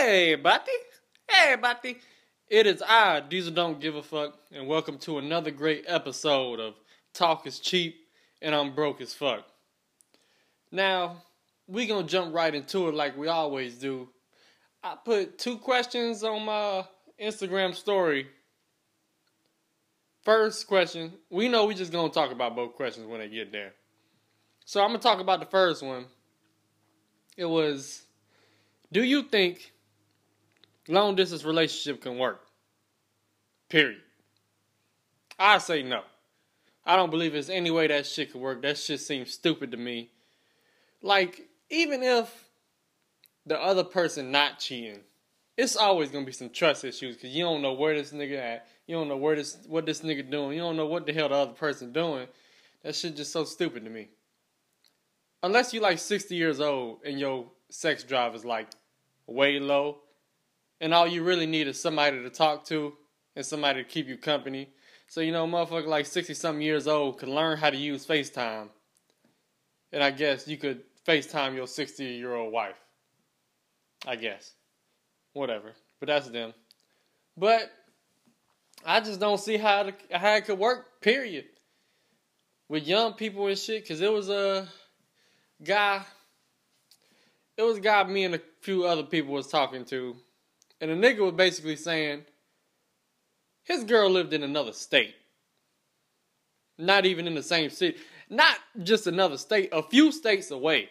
[0.00, 0.70] Hey, Bati.
[1.28, 1.98] Hey, Bati.
[2.46, 6.74] It is I, Diesel Don't Give a Fuck, and welcome to another great episode of
[7.12, 7.96] Talk is Cheap
[8.40, 9.44] and I'm Broke as Fuck.
[10.70, 11.24] Now,
[11.66, 14.08] we gonna jump right into it like we always do.
[14.84, 16.84] I put two questions on my
[17.20, 18.28] Instagram story.
[20.22, 23.72] First question, we know we just gonna talk about both questions when they get there.
[24.64, 26.06] So I'm gonna talk about the first one.
[27.36, 28.02] It was,
[28.92, 29.72] do you think
[30.88, 32.40] long distance relationship can work?
[33.68, 34.00] Period.
[35.38, 36.02] I say no.
[36.84, 38.62] I don't believe there's any way that shit could work.
[38.62, 40.10] That shit seems stupid to me.
[41.02, 42.48] Like, even if
[43.46, 45.00] the other person not cheating,
[45.56, 48.66] it's always gonna be some trust issues because you don't know where this nigga at.
[48.86, 50.52] You don't know where this what this nigga doing.
[50.52, 52.26] You don't know what the hell the other person doing.
[52.82, 54.08] That shit just so stupid to me.
[55.42, 58.68] Unless you like 60 years old and your sex drive is like
[59.26, 59.98] way low,
[60.80, 62.94] and all you really need is somebody to talk to
[63.36, 64.68] and somebody to keep you company.
[65.06, 68.68] So you know, motherfucker like 60 something years old could learn how to use FaceTime.
[69.92, 72.76] And I guess you could FaceTime your 60 year old wife.
[74.06, 74.52] I guess.
[75.32, 75.72] Whatever.
[76.00, 76.52] But that's them.
[77.36, 77.70] But
[78.84, 81.46] I just don't see how how it could work, period.
[82.68, 84.68] With young people and shit, because it was a
[85.64, 86.04] guy,
[87.56, 90.16] it was a guy me and a few other people was talking to.
[90.80, 92.24] And the nigga was basically saying
[93.64, 95.14] his girl lived in another state.
[96.78, 97.98] Not even in the same city.
[98.30, 100.90] Not just another state, a few states away.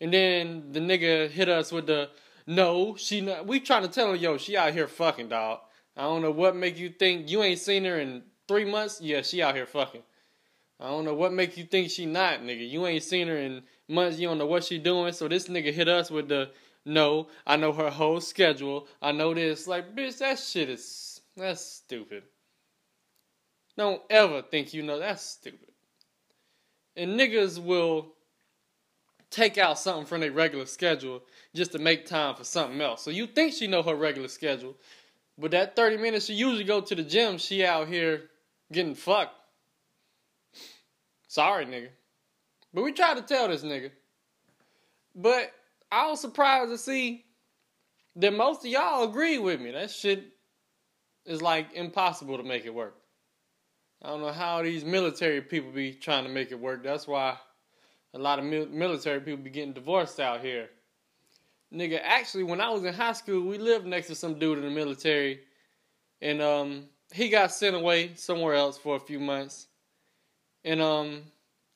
[0.00, 2.10] And then the nigga hit us with the
[2.46, 3.46] no, she not.
[3.46, 5.60] We trying to tell her, yo, she out here fucking, dog.
[5.96, 9.00] I don't know what make you think you ain't seen her in three months.
[9.00, 10.02] Yeah, she out here fucking.
[10.78, 12.68] I don't know what make you think she not, nigga.
[12.68, 14.18] You ain't seen her in months.
[14.18, 15.12] You don't know what she doing.
[15.12, 16.50] So this nigga hit us with the
[16.86, 17.28] no.
[17.46, 18.88] I know her whole schedule.
[19.02, 19.66] I know this.
[19.66, 22.22] Like, bitch, that shit is that's stupid.
[23.76, 25.68] Don't ever think you know that's stupid.
[26.96, 28.14] And niggas will
[29.30, 31.22] take out something from their regular schedule
[31.54, 33.02] just to make time for something else.
[33.02, 34.74] So you think she know her regular schedule,
[35.36, 38.30] but that 30 minutes she usually go to the gym, she out here
[38.72, 39.34] getting fucked.
[41.28, 41.88] Sorry, nigga.
[42.72, 43.90] But we tried to tell this nigga.
[45.14, 45.52] But
[45.90, 47.24] I was surprised to see
[48.16, 49.72] that most of y'all agree with me.
[49.72, 50.24] That shit
[51.24, 52.96] is like impossible to make it work.
[54.02, 56.82] I don't know how these military people be trying to make it work.
[56.82, 57.36] That's why
[58.14, 60.68] a lot of mil- military people be getting divorced out here.
[61.72, 64.64] Nigga, actually, when I was in high school, we lived next to some dude in
[64.64, 65.40] the military,
[66.22, 69.66] and um, he got sent away somewhere else for a few months,
[70.64, 71.22] and um,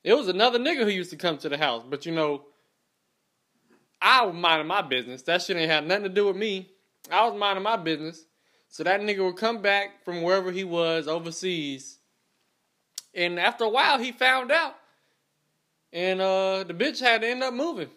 [0.03, 2.43] it was another nigga who used to come to the house, but you know,
[4.01, 5.21] I was minding my business.
[5.23, 6.69] That shit ain't had nothing to do with me.
[7.11, 8.25] I was minding my business,
[8.69, 11.97] so that nigga would come back from wherever he was overseas,
[13.13, 14.75] and after a while, he found out
[15.93, 17.89] and uh, the bitch had to end up moving.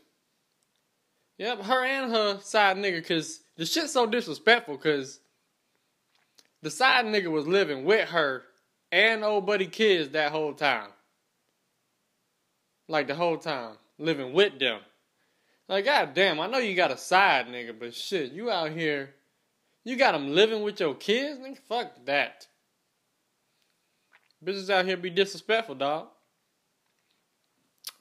[1.39, 5.21] Yep, her and her side nigga, cause the shit's so disrespectful, cause
[6.63, 8.43] the side nigga was living with her
[8.91, 10.91] and old buddy kids that whole time.
[12.89, 14.81] Like the whole time, living with them.
[15.69, 19.15] Like, goddamn, I know you got a side nigga, but shit, you out here,
[19.83, 21.39] you got them living with your kids?
[21.39, 22.47] Nigga, fuck that.
[24.45, 26.09] Bitches out here be disrespectful, dog.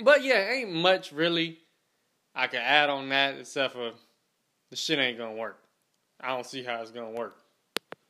[0.04, 1.60] But yeah, ain't much really
[2.36, 3.92] I can add on that except for
[4.70, 5.60] the shit ain't gonna work.
[6.20, 7.38] I don't see how it's gonna work.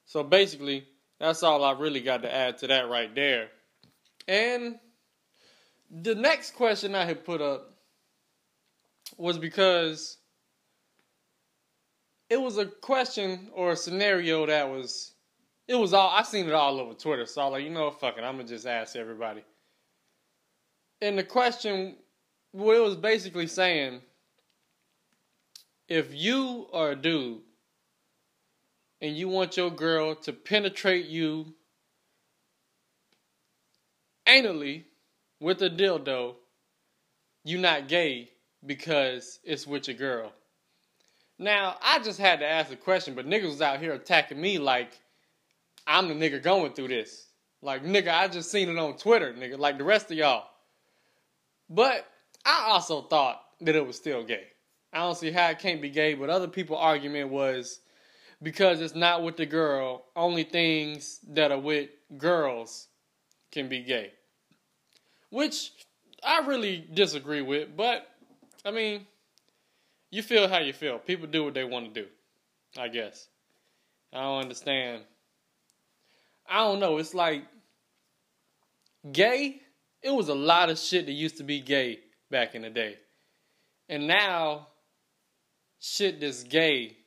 [0.05, 0.87] So basically,
[1.19, 3.49] that's all I really got to add to that right there.
[4.27, 4.79] And
[5.91, 7.72] the next question I had put up
[9.17, 10.17] was because
[12.29, 15.13] it was a question or a scenario that was
[15.67, 17.89] it was all I seen it all over Twitter, so I was like, you know,
[17.91, 19.43] fuck it, I'm gonna just ask everybody.
[21.01, 21.95] And the question,
[22.51, 24.01] well, it was basically saying,
[25.87, 27.41] if you are a dude
[29.01, 31.53] and you want your girl to penetrate you
[34.27, 34.85] anally
[35.39, 36.35] with a dildo,
[37.43, 38.32] you not gay
[38.65, 40.31] because it's with your girl.
[41.39, 44.59] Now, I just had to ask the question, but niggas was out here attacking me
[44.59, 44.91] like
[45.85, 47.27] I'm the nigga going through this.
[47.61, 50.45] Like, nigga, I just seen it on Twitter, nigga, like the rest of y'all.
[51.69, 52.05] But
[52.45, 54.47] I also thought that it was still gay.
[54.91, 57.79] I don't see how it can't be gay, but other people's argument was
[58.41, 62.87] because it's not with the girl, only things that are with girls
[63.51, 64.11] can be gay.
[65.29, 65.71] Which
[66.23, 68.07] I really disagree with, but
[68.65, 69.05] I mean,
[70.09, 70.99] you feel how you feel.
[70.99, 72.07] People do what they want to do.
[72.77, 73.27] I guess.
[74.11, 75.03] I don't understand.
[76.47, 76.97] I don't know.
[76.97, 77.43] It's like
[79.11, 79.61] gay.
[80.01, 81.99] It was a lot of shit that used to be gay
[82.29, 82.97] back in the day,
[83.87, 84.67] and now
[85.79, 86.97] shit that's gay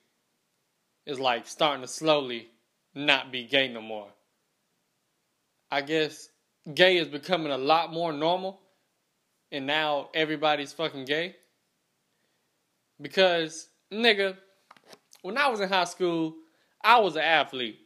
[1.05, 2.49] is like starting to slowly
[2.95, 4.09] not be gay no more.
[5.71, 6.29] I guess
[6.75, 8.61] gay is becoming a lot more normal,
[9.53, 11.37] and now everybody's fucking gay.
[13.01, 14.37] Because, nigga,
[15.23, 16.35] when I was in high school,
[16.83, 17.79] I was an athlete.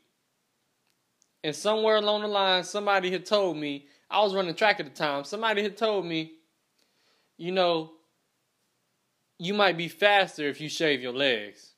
[1.42, 4.92] And somewhere along the line, somebody had told me, I was running track at the
[4.92, 6.32] time, somebody had told me,
[7.38, 7.92] you know,
[9.38, 11.72] you might be faster if you shave your legs.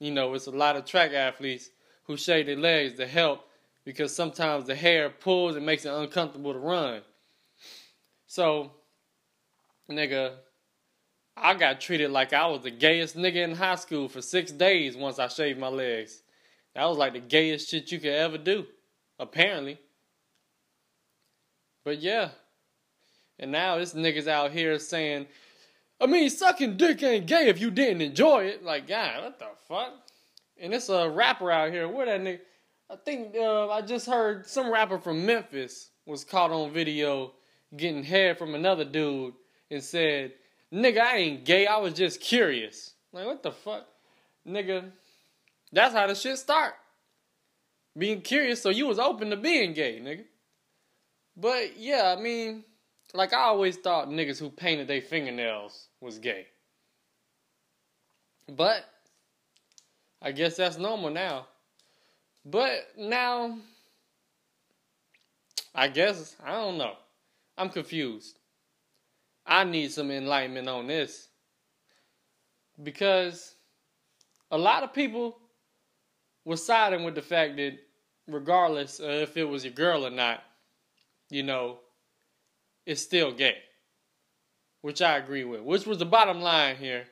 [0.00, 1.68] You know, it's a lot of track athletes
[2.04, 3.44] who shave their legs to help
[3.84, 7.02] because sometimes the hair pulls and makes it uncomfortable to run.
[8.26, 8.72] So,
[9.90, 10.36] nigga,
[11.42, 14.96] I got treated like I was the gayest nigga in high school for six days
[14.96, 16.22] once I shaved my legs.
[16.74, 18.66] That was like the gayest shit you could ever do,
[19.18, 19.78] apparently.
[21.84, 22.30] But yeah.
[23.38, 25.26] And now this nigga's out here saying,
[26.00, 28.64] I mean, sucking dick ain't gay if you didn't enjoy it.
[28.64, 29.92] Like, God, what the fuck?
[30.60, 31.88] And it's a rapper out here.
[31.88, 32.40] Where that nigga?
[32.90, 37.32] I think uh, I just heard some rapper from Memphis was caught on video
[37.76, 39.34] getting head from another dude
[39.70, 40.32] and said,
[40.72, 41.66] Nigga, I ain't gay.
[41.66, 42.92] I was just curious.
[43.12, 43.86] Like, what the fuck?
[44.46, 44.90] Nigga,
[45.72, 46.74] that's how the shit start.
[47.96, 50.24] Being curious, so you was open to being gay, nigga.
[51.36, 52.64] But yeah, I mean,
[53.14, 56.46] like I always thought niggas who painted their fingernails was gay.
[58.48, 58.84] But
[60.20, 61.46] I guess that's normal now.
[62.44, 63.58] But now
[65.74, 66.94] I guess I don't know.
[67.56, 68.37] I'm confused.
[69.48, 71.28] I need some enlightenment on this.
[72.80, 73.54] Because
[74.50, 75.38] a lot of people
[76.44, 77.78] were siding with the fact that
[78.28, 80.42] regardless of if it was your girl or not,
[81.30, 81.78] you know,
[82.84, 83.56] it's still gay.
[84.82, 85.62] Which I agree with.
[85.62, 87.06] Which was the bottom line here.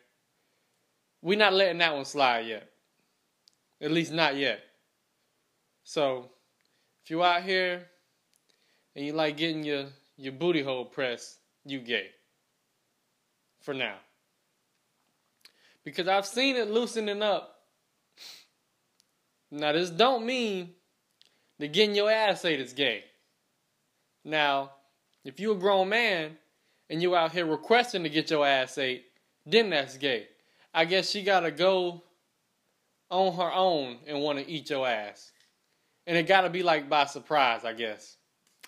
[1.23, 2.69] We're not letting that one slide yet.
[3.81, 4.61] At least not yet.
[5.85, 6.31] So,
[7.03, 7.87] if you're out here
[8.95, 9.87] and you like getting your,
[10.17, 12.11] your booty hole pressed, you gay
[13.67, 13.97] for now.
[15.85, 17.59] Because I've seen it loosening up.
[19.51, 20.71] Now, this don't mean
[21.59, 23.05] that getting your ass ate is gay.
[24.25, 24.71] Now,
[25.25, 26.39] if you a grown man
[26.89, 29.07] and you out here requesting to get your ass ate,
[29.45, 30.29] then that's gay.
[30.73, 32.03] I guess she gotta go
[33.11, 35.33] on her own and want to eat your ass.
[36.07, 38.17] And it gotta be like by surprise, I guess.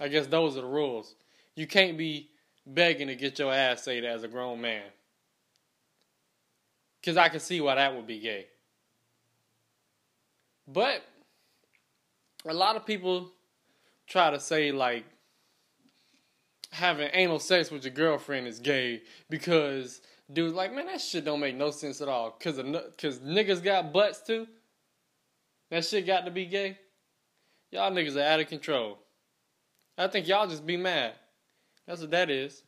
[0.00, 1.14] I guess those are the rules.
[1.54, 2.30] You can't be
[2.72, 4.82] begging to get your ass ate as a grown man.
[7.00, 8.46] Because I can see why that would be gay.
[10.66, 11.02] But
[12.44, 13.30] a lot of people
[14.06, 15.04] try to say, like,
[16.70, 21.40] having anal sex with your girlfriend is gay because dudes like, man, that shit don't
[21.40, 22.30] make no sense at all.
[22.32, 22.56] Cause,
[23.00, 24.46] cause niggas got butts too.
[25.70, 26.78] That shit got to be gay.
[27.70, 28.98] Y'all niggas are out of control.
[29.96, 31.12] I think y'all just be mad.
[31.88, 32.62] That's what that is.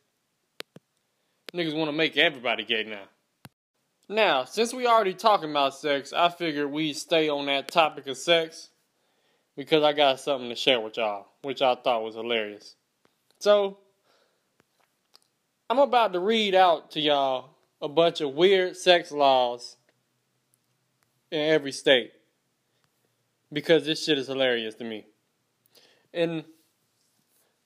[1.53, 3.03] Niggas want to make everybody gay now.
[4.09, 8.17] Now, since we already talking about sex, I figured we stay on that topic of
[8.17, 8.69] sex
[9.55, 12.75] because I got something to share with y'all, which I thought was hilarious.
[13.37, 13.77] So,
[15.69, 19.77] I'm about to read out to y'all a bunch of weird sex laws
[21.29, 22.11] in every state
[23.53, 25.05] because this shit is hilarious to me.
[26.11, 26.43] And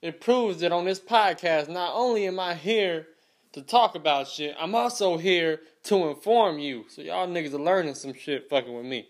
[0.05, 3.07] it proves that on this podcast, not only am I here
[3.53, 4.55] to talk about shit.
[4.59, 6.85] I'm also here to inform you.
[6.89, 9.07] So y'all niggas are learning some shit fucking with me.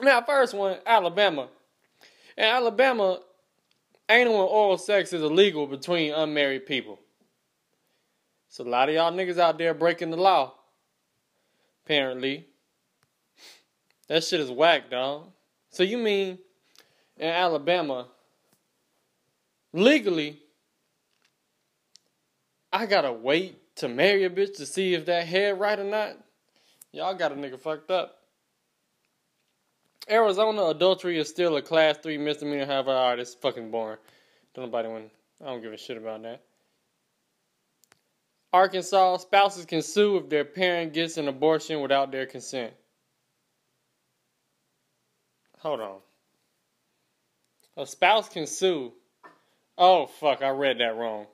[0.00, 1.48] Now, first one, Alabama.
[2.38, 3.20] In Alabama,
[4.08, 6.98] anal and oral sex is illegal between unmarried people.
[8.48, 10.54] So a lot of y'all niggas out there breaking the law.
[11.84, 12.46] Apparently.
[14.08, 15.32] That shit is whack, dog.
[15.68, 16.38] So you mean
[17.18, 18.08] in Alabama,
[19.72, 20.38] legally,
[22.72, 26.16] I gotta wait to marry a bitch to see if that head right or not.
[26.92, 28.16] Y'all got a nigga fucked up.
[30.08, 32.66] Arizona adultery is still a class three misdemeanor.
[32.66, 33.98] However, alright, it's fucking boring.
[34.54, 35.10] Don't nobody want.
[35.40, 36.42] I don't give a shit about that.
[38.52, 42.72] Arkansas spouses can sue if their parent gets an abortion without their consent.
[45.60, 45.98] Hold on.
[47.76, 48.92] A spouse can sue.
[49.80, 50.42] Oh fuck!
[50.42, 51.26] I read that wrong.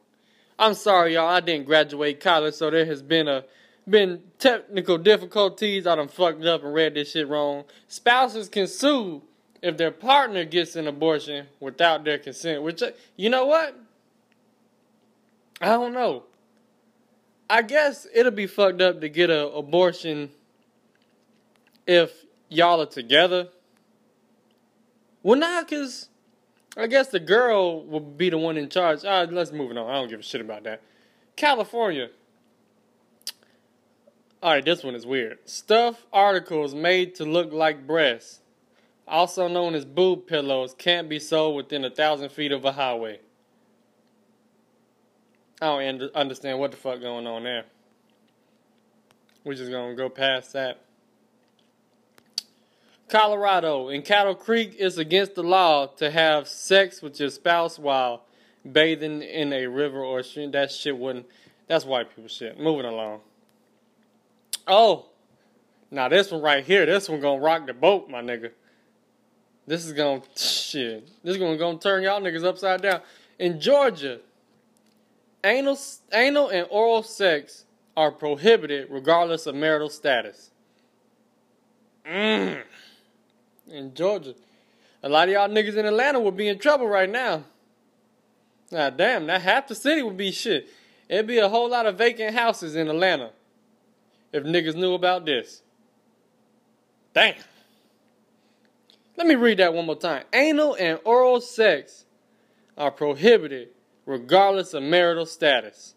[0.56, 1.26] I'm sorry, y'all.
[1.26, 3.44] I didn't graduate college, so there has been a
[3.88, 5.84] been technical difficulties.
[5.84, 7.64] I done fucked up and read this shit wrong.
[7.88, 9.20] Spouses can sue
[9.62, 12.62] if their partner gets an abortion without their consent.
[12.62, 13.76] Which, uh, you know what?
[15.60, 16.22] I don't know.
[17.50, 20.30] I guess it'll be fucked up to get an abortion
[21.86, 22.12] if
[22.48, 23.48] y'all are together.
[25.22, 26.08] Well, nah, because
[26.76, 29.04] I guess the girl will be the one in charge.
[29.04, 29.78] Right, let's move on.
[29.78, 30.82] I don't give a shit about that.
[31.34, 32.10] California.
[34.42, 35.38] All right, this one is weird.
[35.46, 38.40] Stuff articles made to look like breasts,
[39.08, 43.20] also known as boob pillows, can't be sold within a thousand feet of a highway.
[45.60, 47.64] I don't understand what the fuck going on there.
[49.42, 50.80] We're just gonna go past that.
[53.08, 58.24] Colorado, in Cattle Creek, it's against the law to have sex with your spouse while
[58.70, 60.50] bathing in a river or stream.
[60.50, 61.26] That shit wouldn't.
[61.68, 62.58] That's white people shit.
[62.58, 63.20] Moving along.
[64.66, 65.06] Oh,
[65.90, 68.50] now this one right here, this one gonna rock the boat, my nigga.
[69.68, 71.06] This is gonna shit.
[71.22, 73.00] This is gonna, gonna turn y'all niggas upside down.
[73.38, 74.20] In Georgia,
[75.44, 75.78] anal,
[76.12, 77.64] anal and oral sex
[77.96, 80.50] are prohibited regardless of marital status.
[82.04, 82.62] Mm.
[83.68, 84.34] In Georgia.
[85.02, 87.44] A lot of y'all niggas in Atlanta would be in trouble right now.
[88.70, 90.68] Now, damn, that half the city would be shit.
[91.08, 93.30] It'd be a whole lot of vacant houses in Atlanta
[94.32, 95.62] if niggas knew about this.
[97.14, 97.36] Damn.
[99.16, 100.24] Let me read that one more time.
[100.32, 102.04] Anal and oral sex
[102.76, 103.68] are prohibited
[104.04, 105.94] regardless of marital status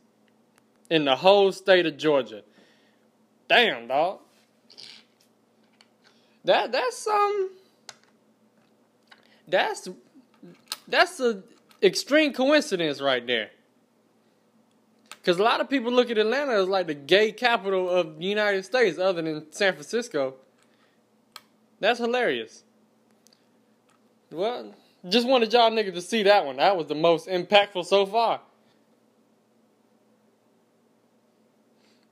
[0.89, 2.43] in the whole state of Georgia.
[3.47, 4.19] Damn, dog.
[6.45, 7.49] That that's um
[9.47, 9.89] that's
[10.87, 11.43] that's a
[11.83, 13.51] extreme coincidence right there.
[15.09, 18.25] Because a lot of people look at Atlanta as like the gay capital of the
[18.25, 20.35] United States, other than San Francisco.
[21.79, 22.63] That's hilarious.
[24.31, 24.73] Well,
[25.07, 26.57] just wanted y'all niggas to see that one.
[26.57, 28.41] That was the most impactful so far.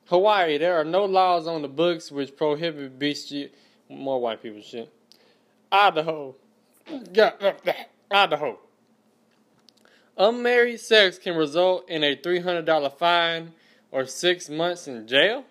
[0.07, 3.33] Hawaii, there are no laws on the books which prohibit beach.
[3.89, 4.91] More white people shit.
[5.71, 6.35] Idaho.
[7.11, 7.31] Yeah,
[8.09, 8.59] Idaho.
[10.17, 13.53] Unmarried sex can result in a $300 fine
[13.91, 15.43] or six months in jail?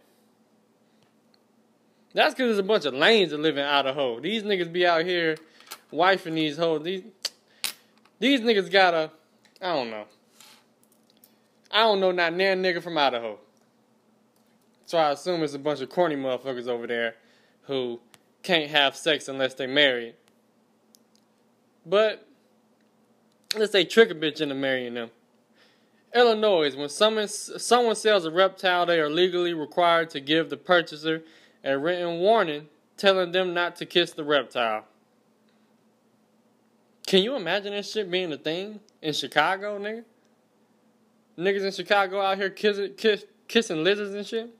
[2.14, 4.18] That's because there's a bunch of lanes that live in Idaho.
[4.20, 5.36] These niggas be out here
[5.92, 6.82] wifing these hoes.
[6.82, 7.02] These,
[8.18, 9.10] these niggas gotta,
[9.60, 10.06] I don't know.
[11.70, 13.38] I don't know not nan nigga from Idaho.
[14.86, 17.16] So I assume it's a bunch of corny motherfuckers over there
[17.62, 18.00] who
[18.46, 20.14] can't have sex unless they married.
[21.84, 22.26] But
[23.56, 25.10] let's say trick a bitch into marrying them.
[26.14, 31.22] Illinois, when someone, someone sells a reptile, they are legally required to give the purchaser
[31.64, 34.84] a written warning telling them not to kiss the reptile.
[37.06, 40.04] Can you imagine this shit being a thing in Chicago, nigga?
[41.36, 44.50] Niggas in Chicago out here kissing, kiss, kissing lizards and shit?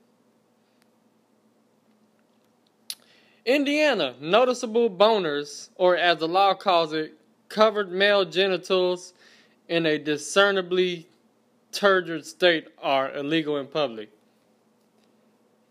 [3.47, 7.13] Indiana, noticeable boners, or as the law calls it,
[7.47, 9.13] covered male genitals
[9.69, 11.07] in a discernibly
[11.71, 14.09] turgid state are illegal in public.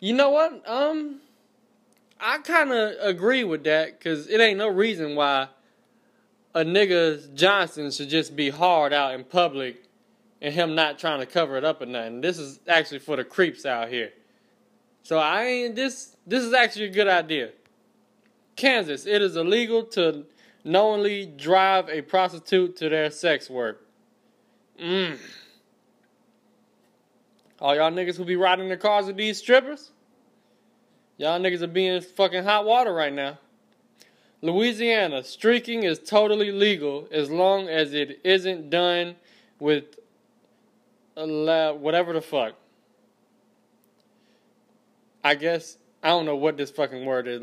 [0.00, 0.66] You know what?
[0.66, 1.20] Um,
[2.18, 5.48] I kind of agree with that because it ain't no reason why
[6.54, 9.84] a nigga Johnson should just be hard out in public
[10.40, 12.22] and him not trying to cover it up or nothing.
[12.22, 14.12] This is actually for the creeps out here.
[15.02, 16.16] So I ain't this.
[16.26, 17.50] This is actually a good idea.
[18.56, 20.24] Kansas, it is illegal to
[20.64, 23.86] knowingly drive a prostitute to their sex work.
[24.80, 25.18] Mmm.
[27.60, 29.92] All y'all niggas who be riding their cars with these strippers,
[31.16, 33.38] y'all niggas are being fucking hot water right now.
[34.42, 39.16] Louisiana, streaking is totally legal as long as it isn't done
[39.58, 39.84] with
[41.14, 42.54] whatever the fuck.
[45.24, 47.42] I guess I don't know what this fucking word is.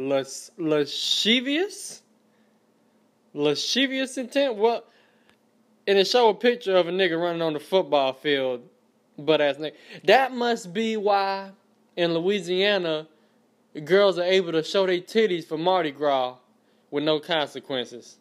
[0.57, 2.01] lascivious
[3.33, 4.55] lascivious intent?
[4.55, 4.85] Well,
[5.85, 8.61] and it show a picture of a nigga running on the football field,
[9.19, 9.73] butt ass nigga.
[10.05, 11.49] That must be why
[11.97, 13.09] in Louisiana,
[13.83, 16.37] girls are able to show their titties for Mardi Gras
[16.89, 18.17] with no consequences.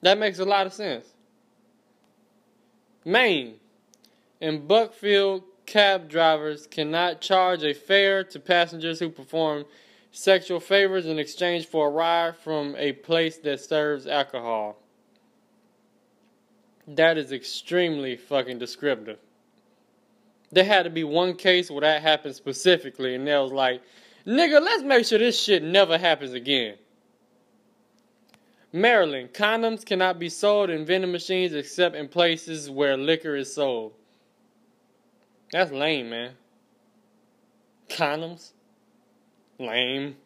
[0.00, 1.06] That makes a lot of sense.
[3.04, 3.56] Maine.
[4.40, 9.64] In Buckfield, cab drivers cannot charge a fare to passengers who perform
[10.12, 14.78] sexual favors in exchange for a ride from a place that serves alcohol.
[16.88, 19.18] That is extremely fucking descriptive.
[20.52, 23.82] there had to be one case where that happened specifically, and they was like,
[24.26, 26.76] nigga, let's make sure this shit never happens again.
[28.72, 33.92] Maryland, condoms cannot be sold in vending machines except in places where liquor is sold.
[35.52, 36.32] That's lame, man.
[37.88, 38.52] Condoms?
[39.58, 40.16] Lame.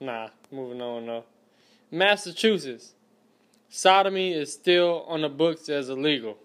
[0.00, 1.24] Nah, moving on though.
[1.90, 2.94] Massachusetts.
[3.68, 6.36] Sodomy is still on the books as illegal.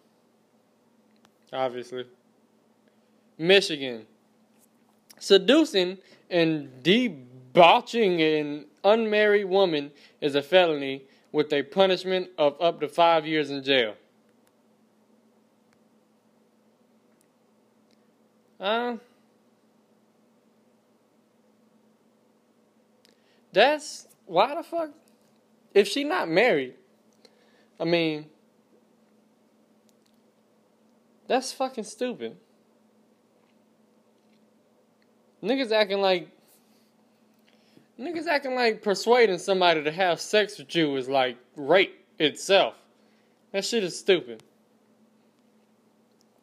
[1.52, 2.06] Obviously.
[3.38, 4.06] Michigan.
[5.20, 5.98] Seducing
[6.30, 9.92] and debauching an unmarried woman
[10.22, 13.96] is a felony with a punishment of up to five years in jail.
[18.60, 18.98] Uh,
[23.54, 24.90] that's why the fuck?
[25.74, 26.74] If she not married,
[27.80, 28.26] I mean,
[31.28, 32.36] that's fucking stupid.
[35.44, 36.30] Niggas acting like
[38.00, 42.76] niggas acting like persuading somebody to have sex with you is like rape itself.
[43.52, 44.44] That shit is stupid.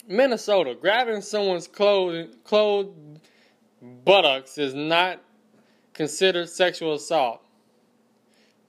[0.06, 3.20] Minnesota, grabbing someone's clothes, clothed
[4.04, 5.20] buttocks is not
[5.92, 7.40] considered sexual assault.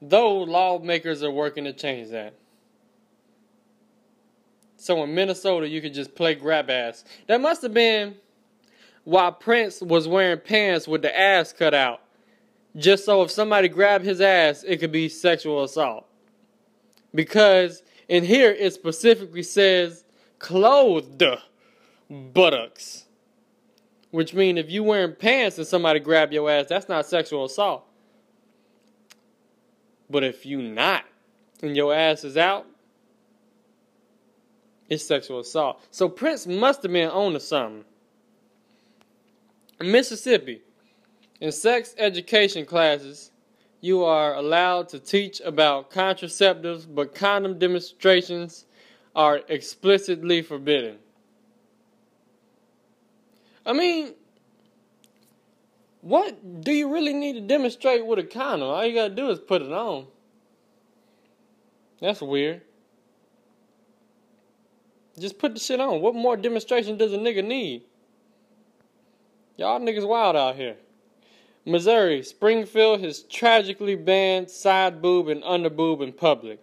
[0.00, 2.34] Though lawmakers are working to change that.
[4.76, 7.04] So in Minnesota, you could just play grab ass.
[7.26, 8.14] That must have been
[9.04, 12.02] why Prince was wearing pants with the ass cut out.
[12.76, 16.06] Just so if somebody grabbed his ass, it could be sexual assault.
[17.14, 20.04] Because in here it specifically says
[20.46, 21.24] clothed
[22.08, 23.06] buttocks.
[24.12, 27.84] Which means if you wearing pants and somebody grab your ass, that's not sexual assault.
[30.08, 31.04] But if you not
[31.62, 32.64] and your ass is out,
[34.88, 35.82] it's sexual assault.
[35.90, 37.84] So Prince must have been on to something.
[39.80, 40.62] Mississippi,
[41.40, 43.32] in sex education classes,
[43.80, 48.66] you are allowed to teach about contraceptives, but condom demonstrations
[49.16, 50.98] are explicitly forbidden.
[53.64, 54.12] I mean,
[56.02, 58.68] what do you really need to demonstrate with a condom?
[58.68, 60.06] All you gotta do is put it on.
[62.00, 62.60] That's weird.
[65.18, 66.02] Just put the shit on.
[66.02, 67.84] What more demonstration does a nigga need?
[69.56, 70.76] Y'all niggas wild out here.
[71.64, 76.60] Missouri, Springfield has tragically banned side boob and under boob in public.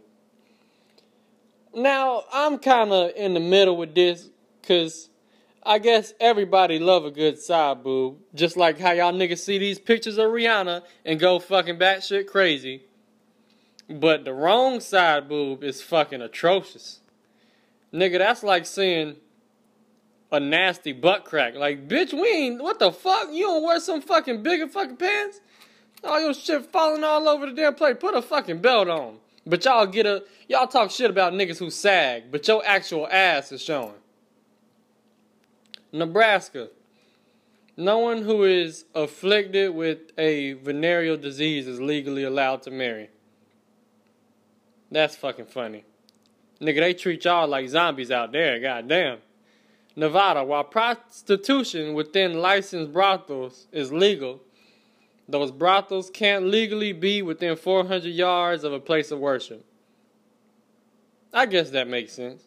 [1.76, 4.30] Now, I'm kind of in the middle with this
[4.62, 5.10] because
[5.64, 8.18] I guess everybody love a good side boob.
[8.36, 12.84] Just like how y'all niggas see these pictures of Rihanna and go fucking batshit crazy.
[13.90, 17.00] But the wrong side boob is fucking atrocious.
[17.92, 19.16] Nigga, that's like seeing
[20.32, 21.56] a nasty butt crack.
[21.56, 23.30] Like, bitch, we ain't, what the fuck?
[23.32, 25.42] You don't wear some fucking bigger fucking pants?
[26.04, 27.96] All your shit falling all over the damn place.
[28.00, 29.18] Put a fucking belt on.
[29.46, 33.52] But y'all get a, y'all talk shit about niggas who sag, but your actual ass
[33.52, 33.96] is showing.
[35.92, 36.70] Nebraska.
[37.76, 43.10] No one who is afflicted with a venereal disease is legally allowed to marry.
[44.92, 45.84] That's fucking funny.
[46.62, 49.20] Nigga, they treat y'all like zombies out there, goddamn.
[49.96, 54.42] Nevada, while prostitution within licensed brothels is legal,
[55.28, 59.66] those brothels can't legally be within 400 yards of a place of worship.
[61.34, 62.44] I guess that makes sense.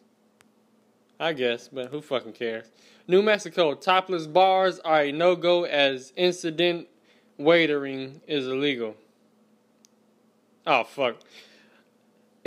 [1.19, 2.71] I guess, but who fucking cares?
[3.07, 6.87] New Mexico, topless bars are a no go as incident
[7.39, 8.95] waitering is illegal.
[10.65, 11.17] Oh, fuck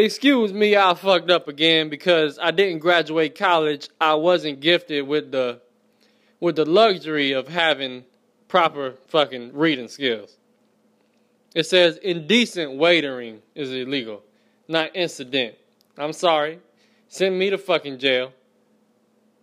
[0.04, 3.88] excuse me, I fucked up again because I didn't graduate college.
[4.00, 5.60] I wasn't gifted with the
[6.38, 8.04] with the luxury of having
[8.50, 10.36] proper fucking reading skills.
[11.54, 14.22] It says indecent waitering is illegal,
[14.68, 15.54] not incident.
[15.96, 16.58] I'm sorry.
[17.08, 18.32] Send me to fucking jail.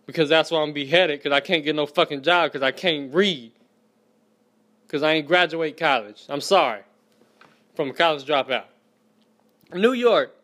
[0.06, 3.12] Because that's why I'm beheaded, because I can't get no fucking job, because I can't
[3.12, 3.52] read.
[4.86, 6.24] Because I ain't graduate college.
[6.30, 6.80] I'm sorry.
[7.74, 8.64] From a college dropout.
[9.74, 10.34] New York,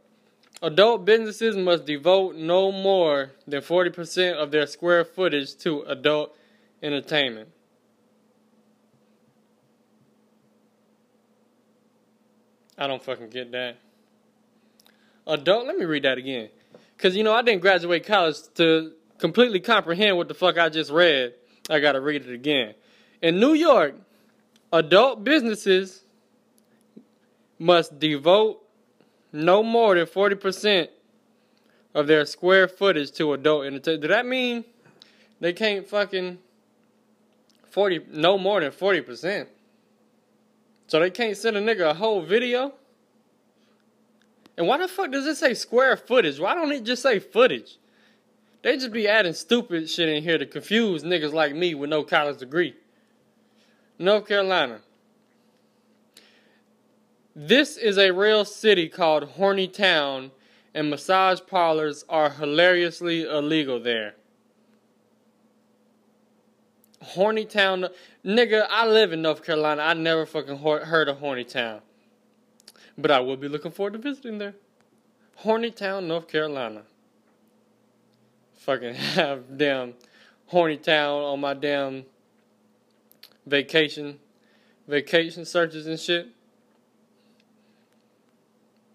[0.64, 6.35] Adult businesses must devote no more than 40% of their square footage to adult
[6.83, 7.50] entertainment.
[12.77, 13.77] I don't fucking get that.
[15.27, 16.51] Adult, let me read that again.
[16.97, 20.91] Because, you know, I didn't graduate college to completely comprehend what the fuck I just
[20.91, 21.35] read.
[21.71, 22.75] I gotta read it again.
[23.23, 23.95] In New York,
[24.73, 26.05] adult businesses
[27.59, 28.61] must devote
[29.33, 30.89] no more than 40%
[31.95, 34.03] of their square footage to adult entertainment.
[34.03, 34.65] Does that mean
[35.41, 36.39] They can't fucking
[37.71, 39.49] forty no more than forty percent.
[40.87, 42.75] So they can't send a nigga a whole video.
[44.57, 46.38] And why the fuck does it say square footage?
[46.38, 47.79] Why don't it just say footage?
[48.62, 52.03] They just be adding stupid shit in here to confuse niggas like me with no
[52.03, 52.75] college degree.
[53.99, 54.81] North Carolina.
[57.37, 60.31] This is a real city called Horny Town,
[60.73, 64.14] and massage parlors are hilariously illegal there.
[67.05, 67.87] Horny Town,
[68.25, 69.83] nigga, I live in North Carolina.
[69.83, 71.81] I never fucking heard of Horny Town.
[72.97, 74.55] But I will be looking forward to visiting there.
[75.37, 76.83] Horny Town, North Carolina.
[78.59, 79.95] Fucking have damn
[80.47, 82.05] Horny Town on my damn
[83.47, 84.19] vacation,
[84.88, 86.29] vacation searches and shit.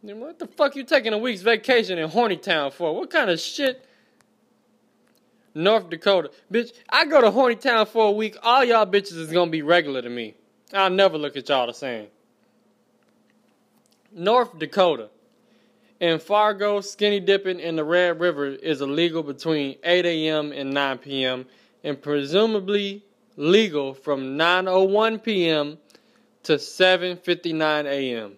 [0.01, 2.95] What the fuck you taking a week's vacation in Horny Town for?
[2.95, 3.85] What kind of shit?
[5.53, 6.31] North Dakota.
[6.51, 8.37] Bitch, I go to Horny Town for a week.
[8.43, 10.35] All y'all bitches is gonna be regular to me.
[10.73, 12.07] I'll never look at y'all the same.
[14.11, 15.09] North Dakota.
[15.99, 20.53] In Fargo, skinny dipping in the Red River is illegal between 8 a.m.
[20.53, 21.45] and 9 p.m.
[21.83, 23.03] and presumably
[23.35, 25.77] legal from 9:01 p.m.
[26.43, 28.33] to 7:59 a.m.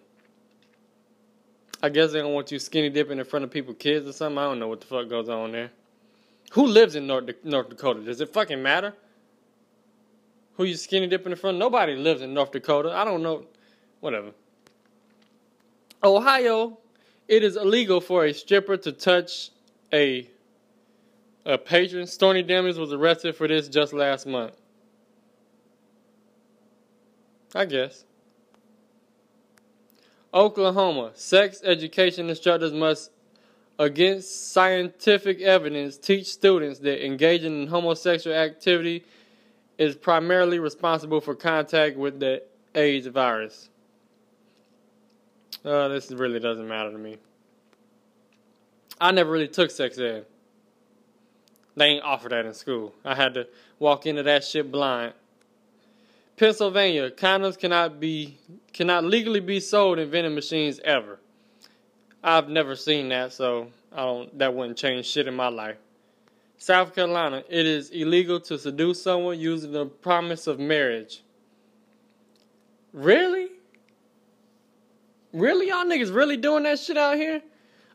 [1.83, 4.37] I guess they don't want you skinny dipping in front of people, kids or something.
[4.37, 5.71] I don't know what the fuck goes on there.
[6.51, 8.01] Who lives in North, North Dakota?
[8.01, 8.93] Does it fucking matter?
[10.55, 11.57] Who you skinny dipping in front?
[11.57, 12.91] Nobody lives in North Dakota.
[12.91, 13.45] I don't know.
[14.01, 14.31] Whatever.
[16.03, 16.77] Ohio,
[17.27, 19.51] it is illegal for a stripper to touch
[19.93, 20.29] a
[21.45, 22.05] a patron.
[22.05, 24.53] Stormy Daniels was arrested for this just last month.
[27.55, 28.05] I guess.
[30.33, 33.11] Oklahoma, sex education instructors must,
[33.79, 39.03] against scientific evidence, teach students that engaging in homosexual activity
[39.77, 42.43] is primarily responsible for contact with the
[42.75, 43.69] AIDS virus.
[45.65, 47.17] Uh, this really doesn't matter to me.
[48.99, 50.25] I never really took sex ed.
[51.75, 52.93] They ain't offered that in school.
[53.03, 53.47] I had to
[53.79, 55.13] walk into that shit blind.
[56.37, 58.37] Pennsylvania, condoms cannot be
[58.73, 61.19] cannot legally be sold in vending machines ever.
[62.23, 65.77] I've never seen that, so I don't that wouldn't change shit in my life.
[66.57, 71.23] South Carolina, it is illegal to seduce someone using the promise of marriage.
[72.93, 73.47] Really?
[75.33, 77.41] Really, y'all niggas really doing that shit out here?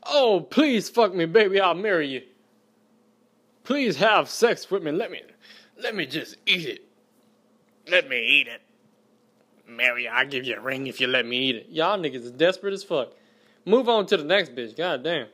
[0.05, 2.23] Oh, please fuck me, baby, I'll marry you.
[3.63, 4.93] Please have sex with me.
[4.93, 5.23] Let me
[5.83, 6.85] let me just eat it.
[7.89, 8.63] Let me eat it.
[9.69, 11.67] Mary, I'll give you a ring if you let me eat it.
[11.69, 13.13] Y'all niggas is desperate as fuck.
[13.67, 14.77] Move on to the next bitch.
[14.77, 15.27] God damn.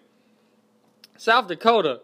[1.16, 2.00] South Dakota.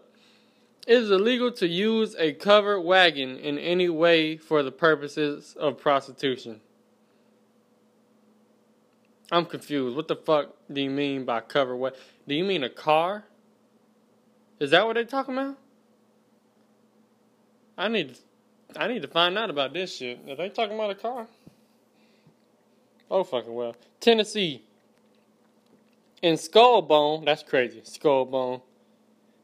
[0.86, 5.78] It is illegal to use a covered wagon in any way for the purposes of
[5.78, 6.60] prostitution.
[9.30, 9.96] I'm confused.
[9.96, 11.98] What the fuck do you mean by covered wagon?
[12.26, 13.24] Do you mean a car?
[14.60, 15.56] Is that what they're talking about?
[17.76, 18.18] I need
[18.76, 20.20] I need to find out about this shit.
[20.28, 21.26] Are they talking about a car?
[23.10, 23.76] Oh, fucking well.
[24.00, 24.62] Tennessee.
[26.22, 27.80] In Skullbone, that's crazy.
[27.80, 28.62] Skullbone.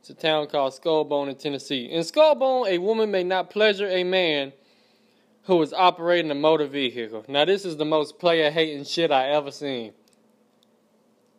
[0.01, 1.87] It's a town called Skullbone in Tennessee.
[1.87, 4.53] In Skullbone, a woman may not pleasure a man
[5.45, 7.25] who is operating a motor vehicle.
[7.29, 9.93] Now, this is the most player hating shit I ever seen.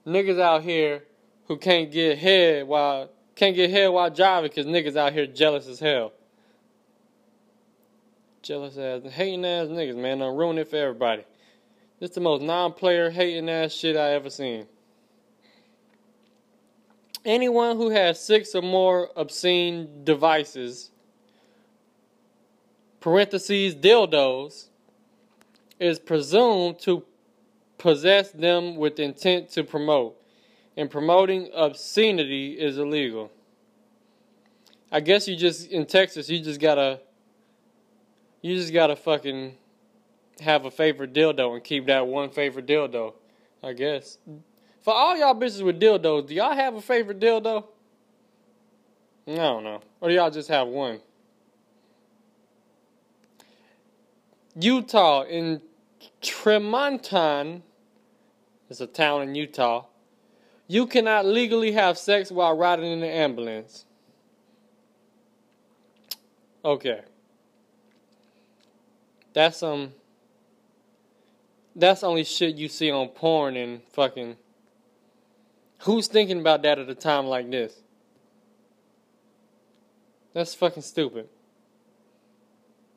[0.06, 1.04] Niggas out here
[1.48, 5.68] who can't get head while can't get head while driving because niggas out here jealous
[5.68, 6.14] as hell
[8.46, 10.22] jealous ass, hating ass niggas, man.
[10.22, 11.24] I'm ruining it for everybody.
[12.00, 14.68] This the most non-player hating ass shit I ever seen.
[17.26, 20.92] Anyone who has six or more obscene devices,
[23.00, 24.68] parentheses dildos,
[25.80, 27.04] is presumed to
[27.80, 30.16] possess them with intent to promote,
[30.78, 33.32] and promoting obscenity is illegal.
[34.92, 37.02] I guess you just in Texas, you just gotta
[38.42, 39.58] you just gotta fucking
[40.42, 43.14] have a favorite dildo and keep that one favorite dildo,
[43.64, 44.20] I guess.
[44.86, 47.64] For all y'all bitches with dildos, do y'all have a favorite dildo?
[49.28, 49.82] I don't know.
[50.00, 51.00] Or do y'all just have one?
[54.54, 55.60] Utah in
[56.22, 57.64] Tremonton
[58.70, 59.86] is a town in Utah.
[60.68, 63.86] You cannot legally have sex while riding in an ambulance.
[66.64, 67.02] Okay.
[69.34, 69.94] That's um
[71.76, 74.38] that's only shit you see on porn and fucking
[75.86, 77.72] Who's thinking about that at a time like this?
[80.34, 81.30] That's fucking stupid.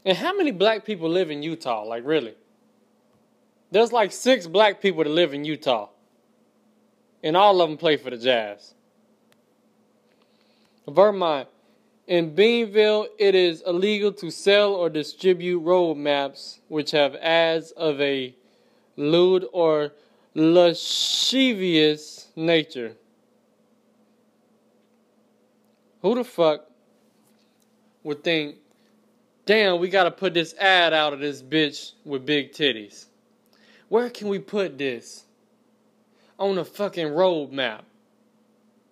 [0.07, 1.83] And how many black people live in Utah?
[1.83, 2.35] Like, really?
[3.71, 5.91] There's like six black people that live in Utah.
[7.23, 8.73] And all of them play for the Jazz.
[10.89, 11.47] Vermont.
[12.07, 18.01] In Beanville, it is illegal to sell or distribute road maps which have ads of
[18.01, 18.35] a
[18.97, 19.93] lewd or
[20.35, 22.97] lascivious nature.
[26.01, 26.65] Who the fuck
[28.05, 28.57] would think,
[29.45, 33.07] damn, we gotta put this ad out of this bitch with big titties?
[33.89, 35.25] Where can we put this?
[36.39, 37.85] On a fucking road map.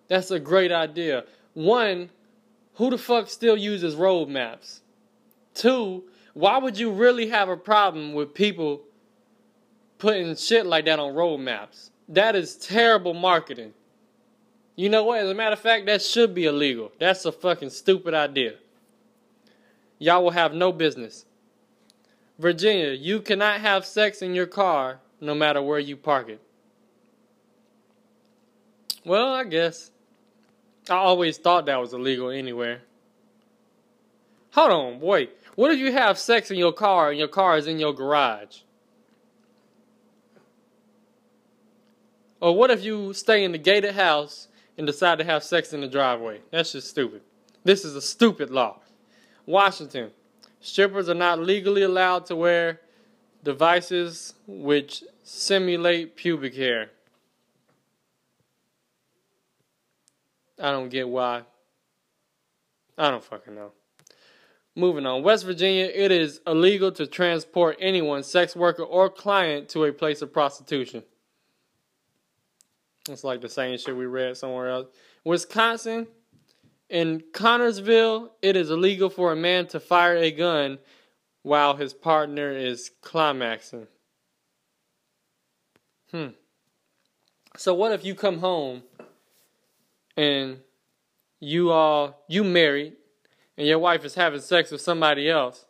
[0.09, 1.23] That's a great idea.
[1.53, 2.09] One,
[2.73, 4.81] who the fuck still uses road maps?
[5.53, 8.81] Two, why would you really have a problem with people
[9.97, 11.91] putting shit like that on road maps?
[12.09, 13.73] That is terrible marketing.
[14.75, 15.19] You know what?
[15.19, 16.91] As a matter of fact, that should be illegal.
[16.99, 18.53] That's a fucking stupid idea.
[19.99, 21.25] Y'all will have no business.
[22.37, 26.41] Virginia, you cannot have sex in your car no matter where you park it.
[29.03, 29.89] Well, I guess.
[30.89, 32.81] I always thought that was illegal anywhere.
[34.51, 35.31] Hold on, wait.
[35.55, 38.59] What if you have sex in your car and your car is in your garage?
[42.39, 44.47] Or what if you stay in the gated house
[44.77, 46.41] and decide to have sex in the driveway?
[46.51, 47.21] That's just stupid.
[47.63, 48.79] This is a stupid law.
[49.45, 50.11] Washington.
[50.59, 52.81] Strippers are not legally allowed to wear
[53.43, 56.89] devices which simulate pubic hair.
[60.59, 61.43] I don't get why.
[62.97, 63.71] I don't fucking know.
[64.75, 65.23] Moving on.
[65.23, 70.21] West Virginia, it is illegal to transport anyone, sex worker or client, to a place
[70.21, 71.03] of prostitution.
[73.13, 74.87] It's like the same shit we read somewhere else.
[75.23, 76.07] Wisconsin,
[76.89, 80.79] in Connorsville, it is illegal for a man to fire a gun
[81.43, 83.87] while his partner is climaxing.
[86.11, 86.27] Hmm.
[87.57, 88.83] So what if you come home
[90.15, 90.59] and
[91.39, 92.93] you are you married
[93.57, 95.65] and your wife is having sex with somebody else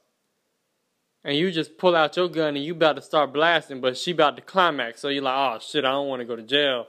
[1.23, 4.11] and you just pull out your gun and you about to start blasting but she
[4.11, 6.87] about to climax so you're like oh shit i don't want to go to jail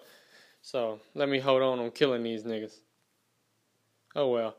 [0.69, 2.75] so let me hold on on killing these niggas
[4.17, 4.57] oh well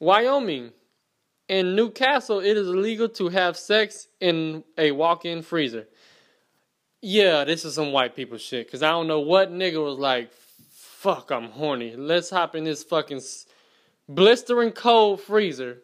[0.00, 0.70] wyoming
[1.48, 5.86] in newcastle it is illegal to have sex in a walk-in freezer
[7.00, 10.30] yeah this is some white people shit because i don't know what nigga was like
[11.06, 11.94] fuck, I'm horny.
[11.94, 13.20] Let's hop in this fucking
[14.08, 15.78] blistering cold freezer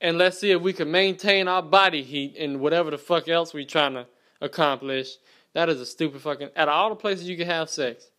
[0.00, 3.54] and let's see if we can maintain our body heat and whatever the fuck else
[3.54, 4.06] we trying to
[4.40, 5.18] accomplish.
[5.54, 6.50] That is a stupid fucking.
[6.56, 8.10] Out of all the places you can have sex,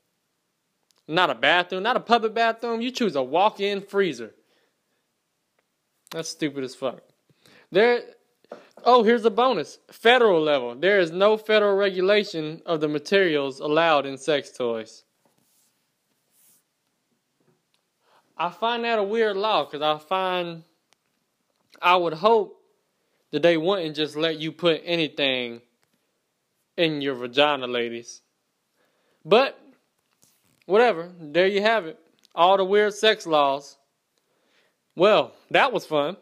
[1.07, 4.33] not a bathroom, not a public bathroom, you choose a walk in freezer.
[6.11, 7.01] That's stupid as fuck.
[7.71, 8.01] There.
[8.85, 9.79] Oh, here's a bonus.
[9.91, 10.75] Federal level.
[10.75, 15.03] There is no federal regulation of the materials allowed in sex toys.
[18.37, 20.63] I find that a weird law because I find
[21.81, 22.59] I would hope
[23.31, 25.61] that they wouldn't just let you put anything
[26.77, 28.21] in your vagina, ladies.
[29.25, 29.59] But
[30.65, 31.99] whatever, there you have it.
[32.35, 33.77] All the weird sex laws.
[34.95, 36.17] Well, that was fun.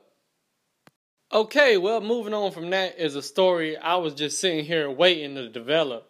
[1.33, 5.35] Okay, well, moving on from that is a story I was just sitting here waiting
[5.35, 6.07] to develop.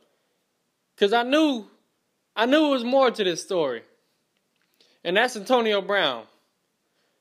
[0.97, 1.65] Cause I knew
[2.35, 3.81] I knew it was more to this story.
[5.03, 6.25] And that's Antonio Brown.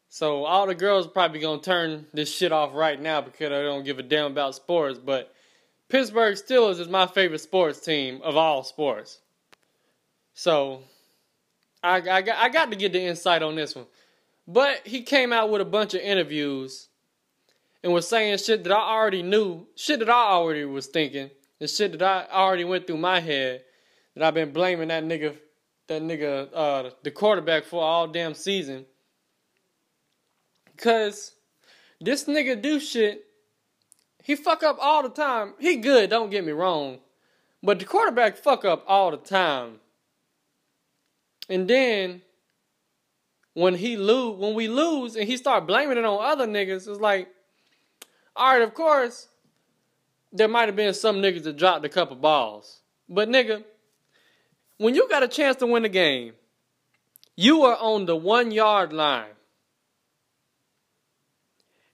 [0.08, 3.84] So all the girls probably gonna turn this shit off right now because they don't
[3.84, 4.98] give a damn about sports.
[4.98, 5.32] But
[5.90, 9.18] Pittsburgh Steelers is my favorite sports team of all sports.
[10.34, 10.82] So
[11.82, 13.86] I, I, got, I got to get the insight on this one.
[14.46, 16.88] But he came out with a bunch of interviews
[17.82, 21.68] and was saying shit that I already knew, shit that I already was thinking, and
[21.68, 23.64] shit that I already went through my head
[24.14, 25.36] that I've been blaming that nigga
[25.88, 28.86] that nigga, uh, the quarterback for all damn season.
[30.76, 31.32] Cause
[32.00, 33.24] this nigga do shit.
[34.22, 35.54] He fuck up all the time.
[35.58, 36.98] He good, don't get me wrong.
[37.62, 39.80] But the quarterback fuck up all the time.
[41.48, 42.22] And then
[43.54, 47.00] when he lose, when we lose, and he start blaming it on other niggas, it's
[47.00, 47.28] like,
[48.36, 49.28] all right, of course,
[50.32, 53.64] there might have been some niggas that dropped a couple balls, but nigga,
[54.78, 56.34] when you got a chance to win the game,
[57.36, 59.32] you are on the one yard line.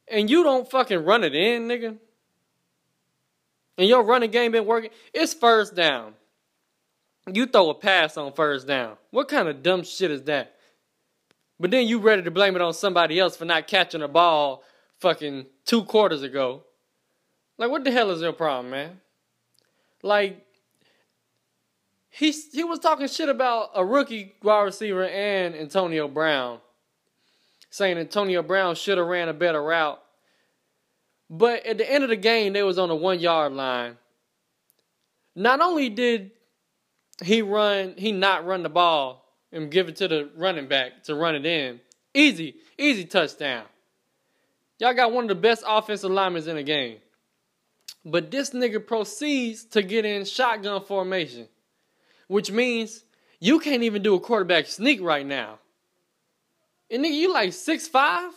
[0.08, 1.96] And you don't fucking run it in, nigga.
[3.78, 4.90] And your running game been working.
[5.12, 6.14] It's first down.
[7.32, 8.96] You throw a pass on first down.
[9.10, 10.54] What kind of dumb shit is that?
[11.58, 14.62] But then you ready to blame it on somebody else for not catching a ball
[15.00, 16.62] fucking two quarters ago.
[17.58, 19.00] Like, what the hell is your problem, man?
[20.02, 20.46] Like,
[22.10, 26.60] he he was talking shit about a rookie wide receiver and Antonio Brown,
[27.70, 30.00] saying Antonio Brown should have ran a better route.
[31.28, 33.96] But at the end of the game, they was on the one yard line.
[35.34, 36.30] Not only did
[37.22, 41.14] he run, he not run the ball and give it to the running back to
[41.14, 41.80] run it in.
[42.14, 43.64] Easy, easy touchdown.
[44.78, 46.98] Y'all got one of the best offensive linemen in the game.
[48.04, 51.48] But this nigga proceeds to get in shotgun formation
[52.28, 53.04] which means
[53.40, 55.58] you can't even do a quarterback sneak right now.
[56.90, 58.32] And nigga, you like six five?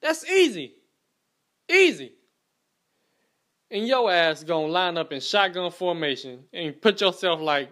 [0.00, 0.74] That's easy.
[1.68, 2.12] Easy.
[3.70, 7.70] And your ass gonna line up in shotgun formation and put yourself like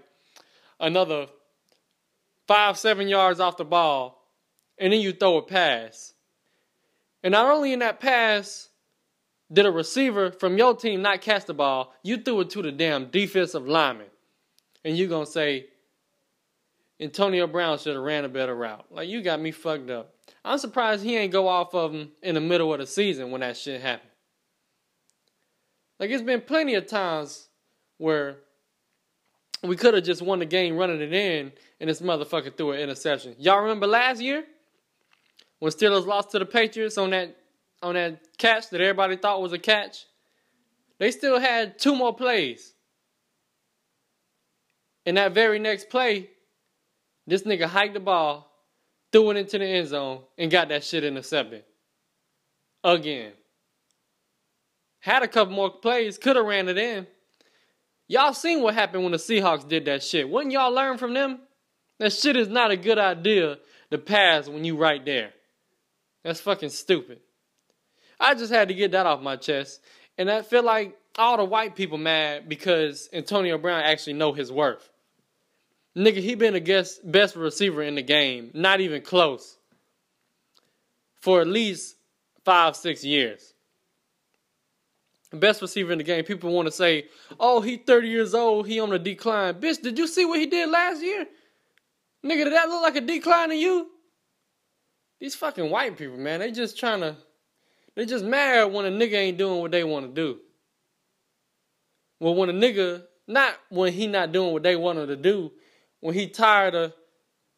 [0.81, 1.27] another
[2.49, 4.27] five, seven yards off the ball,
[4.79, 6.15] and then you throw a pass.
[7.23, 8.69] And not only in that pass
[9.53, 12.73] did a receiver from your team not catch the ball, you threw it to the
[12.73, 14.07] damn defensive lineman
[14.85, 15.67] and you gonna say
[17.01, 18.85] Antonio Brown should have ran a better route.
[18.91, 20.15] Like you got me fucked up.
[20.45, 23.43] I'm surprised he ain't go off of him in the middle of the season when
[23.43, 24.11] that shit happened.
[26.01, 27.49] Like it's been plenty of times
[27.99, 28.39] where
[29.63, 32.81] we could have just won the game running it in, and this motherfucker threw an
[32.81, 33.37] interception.
[33.39, 34.45] Y'all remember last year
[35.61, 37.37] when Steelers lost to the Patriots on that
[37.83, 40.07] on that catch that everybody thought was a catch?
[40.99, 42.75] They still had two more plays.
[45.05, 46.31] In that very next play,
[47.27, 48.52] this nigga hiked the ball,
[49.13, 51.65] threw it into the end zone, and got that shit intercepted.
[52.83, 53.33] Again.
[55.01, 57.07] Had a couple more plays, could have ran it in.
[58.09, 60.29] Y'all seen what happened when the Seahawks did that shit.
[60.29, 61.41] Wouldn't y'all learn from them?
[61.99, 63.59] That shit is not a good idea
[63.91, 65.33] to pass when you right there.
[66.25, 67.21] That's fucking stupid.
[68.19, 69.81] I just had to get that off my chest.
[70.19, 74.53] And I feel like all the white people mad because Antonio Brown actually know his
[74.53, 74.89] worth.
[75.97, 79.59] Nigga, he been the best receiver in the game, not even close,
[81.21, 81.97] for at least
[82.45, 83.53] five, six years.
[85.33, 86.25] Best receiver in the game.
[86.25, 87.07] People want to say,
[87.41, 89.55] oh, he 30 years old, he on the decline.
[89.55, 91.27] Bitch, did you see what he did last year?
[92.25, 93.89] Nigga, did that look like a decline to you?
[95.21, 97.17] These fucking white people, man, they just trying to,
[97.95, 100.39] they just mad when a nigga ain't doing what they want to do.
[102.19, 105.53] Well, when a nigga, not when he not doing what they want him to do,
[106.03, 106.93] when he tired of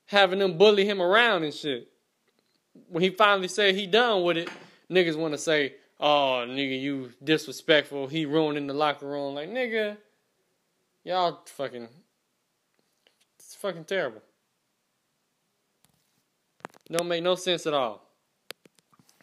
[0.04, 1.88] having them bully him around and shit.
[2.88, 4.50] When he finally said he done with it,
[4.90, 8.06] niggas want to say, "Oh, nigga, you disrespectful.
[8.06, 9.96] He ruining the locker room." Like, nigga,
[11.04, 11.88] y'all fucking,
[13.38, 14.20] it's fucking terrible.
[16.90, 18.06] Don't make no sense at all.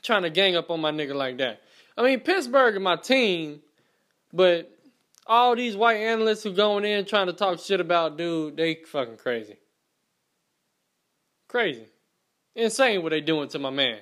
[0.01, 1.61] Trying to gang up on my nigga like that.
[1.95, 3.61] I mean, Pittsburgh is my team,
[4.33, 4.70] but
[5.27, 9.17] all these white analysts who going in trying to talk shit about dude, they fucking
[9.17, 9.57] crazy.
[11.47, 11.85] Crazy.
[12.55, 13.99] Insane what they doing to my man.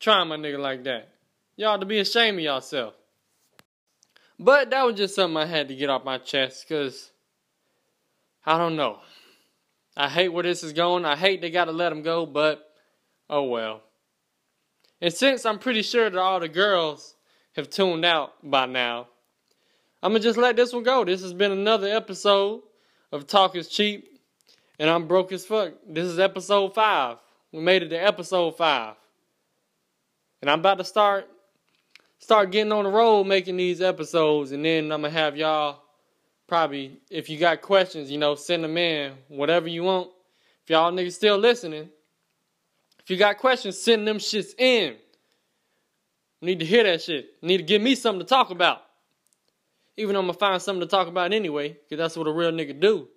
[0.00, 1.08] Trying my nigga like that.
[1.56, 2.94] Y'all to be ashamed of yourself.
[4.38, 7.10] But that was just something I had to get off my chest because
[8.44, 8.98] I don't know.
[9.96, 11.04] I hate where this is going.
[11.04, 12.68] I hate they got to let him go, but
[13.30, 13.82] oh well.
[15.00, 17.14] And since I'm pretty sure that all the girls
[17.54, 19.08] have tuned out by now,
[20.04, 21.02] I'm going to just let this one go.
[21.02, 22.60] This has been another episode
[23.10, 24.20] of Talk is Cheap,
[24.78, 25.72] and I'm broke as fuck.
[25.88, 27.16] This is episode five.
[27.52, 28.96] We made it to episode five.
[30.42, 31.26] And I'm about to start
[32.18, 35.80] start getting on the road making these episodes, and then I'm gonna have y'all
[36.46, 40.10] probably if you got questions, you know, send them in, whatever you want.
[40.64, 41.88] If y'all niggas still listening,
[42.98, 44.96] if you got questions, send them shits in.
[46.42, 47.42] Need to hear that shit.
[47.42, 48.82] Need to give me something to talk about.
[49.96, 52.78] Even I'm gonna find something to talk about anyway, because that's what a real nigga
[52.78, 53.08] do.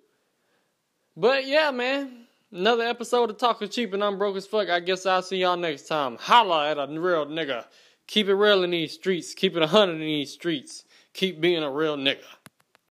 [1.16, 2.26] But yeah, man.
[2.50, 4.70] Another episode of Talking Cheap and I'm broke as fuck.
[4.70, 6.16] I guess I'll see y'all next time.
[6.18, 7.66] Holla at a real nigga.
[8.06, 9.34] Keep it real in these streets.
[9.34, 10.84] Keep it a hundred in these streets.
[11.12, 12.22] Keep being a real nigga.